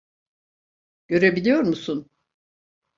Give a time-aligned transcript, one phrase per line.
[1.07, 2.09] Görebiliyor musun?